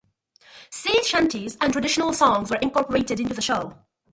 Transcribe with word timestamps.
Sea 0.71 0.99
shanties 1.05 1.57
and 1.61 1.71
traditional 1.71 2.11
songs 2.11 2.49
were 2.49 2.57
incorporated 2.57 3.19
into 3.19 3.35
the 3.35 3.41
show. 3.43 3.77